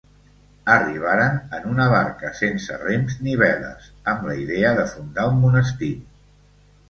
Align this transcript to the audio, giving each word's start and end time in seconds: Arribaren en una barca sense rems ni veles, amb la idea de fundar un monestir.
Arribaren 0.75 1.35
en 1.57 1.67
una 1.73 1.83
barca 1.95 2.31
sense 2.39 2.79
rems 2.85 3.19
ni 3.27 3.35
veles, 3.41 3.91
amb 4.13 4.25
la 4.29 4.37
idea 4.45 4.71
de 4.79 4.87
fundar 4.95 5.27
un 5.35 5.37
monestir. 5.45 5.93